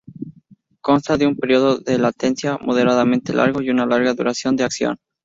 [0.81, 4.97] Consta de un periodo de latencia moderadamente largo y una larga duración de acción.